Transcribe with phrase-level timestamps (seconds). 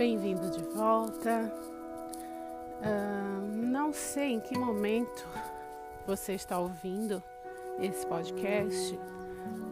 [0.00, 1.52] Bem-vindo de volta.
[2.80, 5.28] Uh, não sei em que momento
[6.06, 7.22] você está ouvindo
[7.78, 8.98] esse podcast,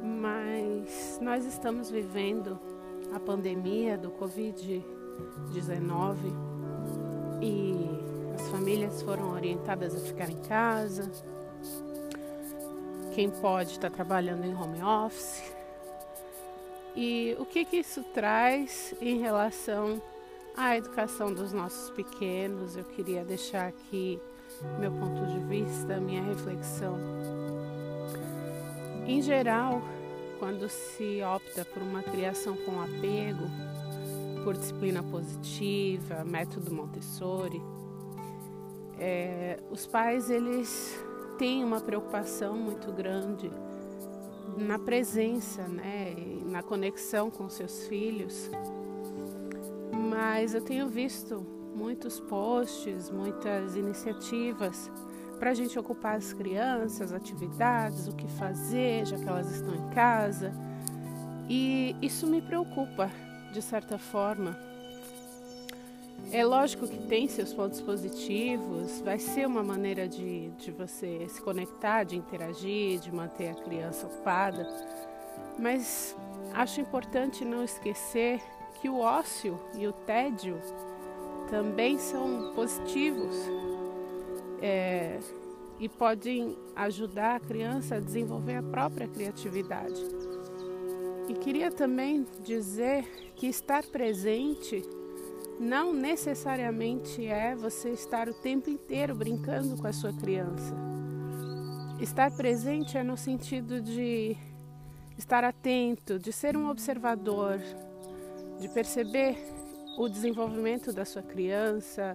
[0.02, 2.60] mas nós estamos vivendo
[3.14, 6.18] a pandemia do Covid-19
[7.40, 7.88] e
[8.34, 11.10] as famílias foram orientadas a ficar em casa.
[13.14, 15.54] Quem pode está trabalhando em home office.
[16.94, 20.02] E o que, que isso traz em relação
[20.58, 22.76] à educação dos nossos pequenos?
[22.76, 24.20] Eu queria deixar aqui
[24.80, 26.98] meu ponto de vista, minha reflexão.
[29.06, 29.80] Em geral,
[30.40, 33.44] quando se opta por uma criação com apego,
[34.42, 37.62] por disciplina positiva, método Montessori,
[38.98, 40.98] é, os pais eles
[41.38, 43.48] têm uma preocupação muito grande
[44.56, 48.50] na presença, né, na conexão com seus filhos.
[50.20, 54.90] Mas eu tenho visto muitos posts, muitas iniciativas
[55.38, 59.90] para a gente ocupar as crianças, atividades, o que fazer, já que elas estão em
[59.90, 60.52] casa.
[61.48, 63.08] E isso me preocupa,
[63.52, 64.58] de certa forma.
[66.32, 71.40] É lógico que tem seus pontos positivos, vai ser uma maneira de, de você se
[71.40, 74.66] conectar, de interagir, de manter a criança ocupada,
[75.56, 76.16] mas
[76.54, 78.42] acho importante não esquecer
[78.80, 80.58] que o ócio e o tédio
[81.50, 83.34] também são positivos
[84.60, 85.18] é,
[85.78, 90.00] e podem ajudar a criança a desenvolver a própria criatividade.
[91.28, 94.82] E queria também dizer que estar presente
[95.60, 100.74] não necessariamente é você estar o tempo inteiro brincando com a sua criança.
[102.00, 104.36] Estar presente é no sentido de
[105.16, 107.60] estar atento, de ser um observador,
[108.58, 109.36] de perceber
[109.96, 112.14] o desenvolvimento da sua criança,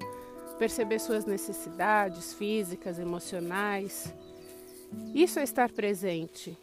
[0.58, 4.14] perceber suas necessidades físicas, emocionais.
[5.14, 6.58] Isso é estar presente.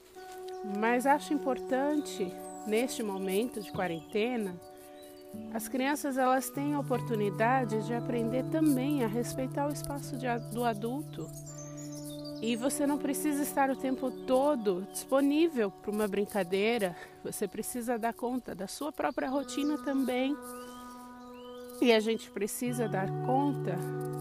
[0.78, 2.32] Mas acho importante
[2.66, 4.54] neste momento de quarentena,
[5.54, 10.64] as crianças elas têm a oportunidade de aprender também a respeitar o espaço de, do
[10.64, 11.28] adulto.
[12.42, 18.14] E você não precisa estar o tempo todo disponível para uma brincadeira, você precisa dar
[18.14, 20.34] conta da sua própria rotina também.
[21.82, 23.76] E a gente precisa dar conta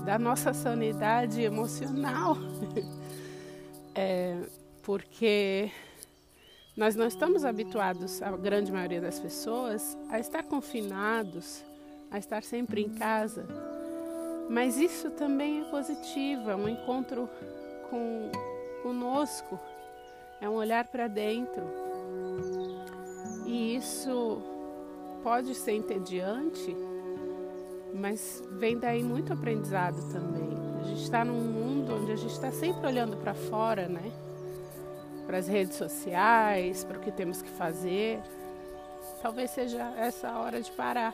[0.06, 2.36] da nossa sanidade emocional.
[3.96, 4.38] é,
[4.84, 5.72] porque
[6.76, 11.64] nós não estamos habituados, a grande maioria das pessoas, a estar confinados,
[12.12, 13.46] a estar sempre em casa.
[14.50, 17.30] Mas isso também é positivo, é um encontro
[17.90, 18.32] com
[18.82, 19.60] conosco,
[20.42, 21.64] é um olhar para dentro.
[23.46, 24.42] E isso
[25.24, 26.76] pode ser entediante,
[27.94, 30.50] mas vem daí muito aprendizado também.
[30.80, 34.12] A gente está num mundo onde a gente está sempre olhando para fora, né?
[35.26, 38.22] Para as redes sociais, para o que temos que fazer.
[39.22, 41.14] Talvez seja essa a hora de parar.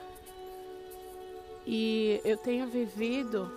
[1.65, 3.51] E eu tenho vivido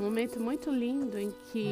[0.00, 1.68] um momento muito lindo em que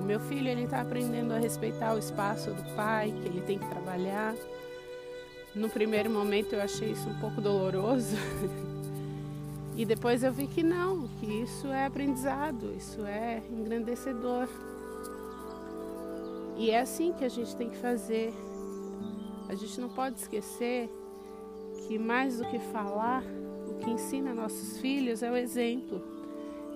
[0.00, 3.58] o meu filho ele está aprendendo a respeitar o espaço do pai, que ele tem
[3.58, 4.34] que trabalhar
[5.58, 8.16] no primeiro momento eu achei isso um pouco doloroso.
[9.76, 14.48] e depois eu vi que não, que isso é aprendizado, isso é engrandecedor.
[16.56, 18.32] E é assim que a gente tem que fazer.
[19.48, 20.88] A gente não pode esquecer
[21.86, 23.22] que mais do que falar,
[23.66, 26.17] o que ensina nossos filhos é o exemplo.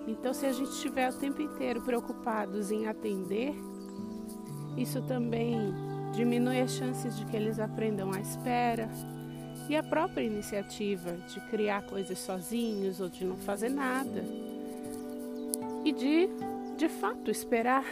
[0.06, 3.54] Então, se a gente estiver o tempo inteiro preocupados em atender,
[4.76, 5.72] isso também
[6.12, 8.88] diminui as chances de que eles aprendam à espera
[9.68, 14.24] e a própria iniciativa de criar coisas sozinhos ou de não fazer nada
[15.84, 16.28] e de,
[16.76, 17.84] de fato, esperar,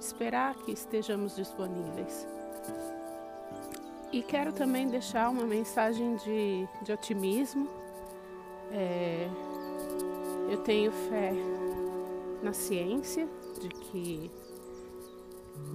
[0.00, 2.26] esperar que estejamos disponíveis.
[4.12, 7.68] E quero também deixar uma mensagem de, de otimismo.
[8.70, 9.28] É,
[10.52, 11.32] eu tenho fé
[12.42, 13.26] na ciência
[13.58, 14.30] de que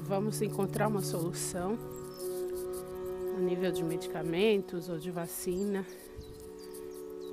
[0.03, 1.75] vamos encontrar uma solução
[3.35, 5.83] a nível de medicamentos ou de vacina.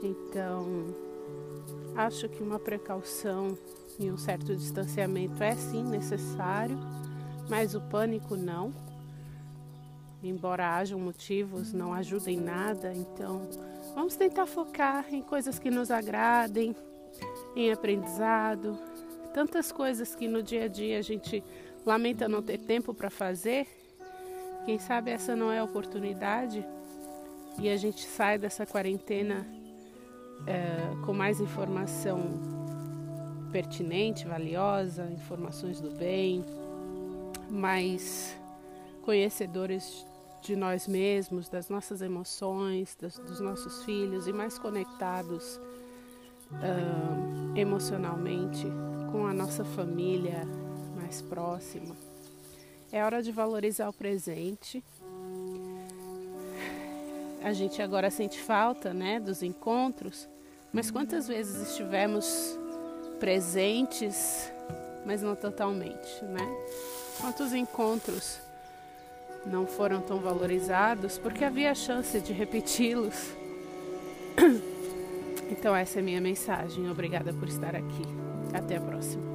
[0.03, 0.87] Então,
[1.95, 3.59] acho que uma precaução
[3.99, 6.79] e um certo distanciamento é sim necessário,
[7.51, 8.73] mas o pânico não.
[10.23, 13.47] Embora hajam motivos, não ajuda em nada, então
[13.95, 16.75] vamos tentar focar em coisas que nos agradem,
[17.57, 18.79] em aprendizado,
[19.33, 21.43] tantas coisas que no dia a dia a gente
[21.85, 23.67] lamenta não ter tempo para fazer,
[24.65, 26.65] quem sabe essa não é a oportunidade
[27.59, 29.47] e a gente sai dessa quarentena
[30.47, 32.23] é, com mais informação
[33.53, 36.45] pertinente, valiosa, informações do bem,
[37.51, 38.37] mais
[39.03, 40.05] conhecedores
[40.43, 45.61] de nós mesmos, das nossas emoções, das, dos nossos filhos e mais conectados
[46.61, 48.67] uh, emocionalmente
[49.11, 50.47] com a nossa família
[50.97, 51.95] mais próxima.
[52.91, 54.83] É hora de valorizar o presente.
[57.43, 60.29] A gente agora sente falta, né, dos encontros,
[60.73, 62.59] mas quantas vezes estivemos
[63.21, 64.51] presentes,
[65.05, 66.47] mas não totalmente, né?
[67.21, 68.41] Quantos encontros
[69.47, 73.35] não foram tão valorizados porque havia chance de repeti-los.
[75.57, 76.91] Então, essa é a minha mensagem.
[76.91, 78.03] Obrigada por estar aqui.
[78.53, 79.34] Até a próxima.